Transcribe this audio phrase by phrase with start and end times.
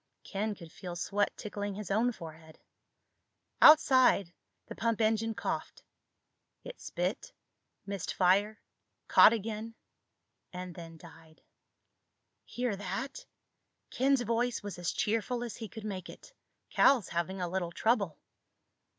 [0.23, 2.57] Ken could feel sweat tickling his own forehead.
[3.61, 4.33] Outside,
[4.65, 5.83] the pumping engine coughed.
[6.63, 7.31] It spit,
[7.85, 8.59] missed fire,
[9.07, 9.75] caught again,
[10.51, 11.43] and then died.
[12.45, 13.23] "Hear that?"
[13.91, 16.33] Ken's voice was as cheerful as he could make it.
[16.71, 18.17] "Cal's having a little trouble."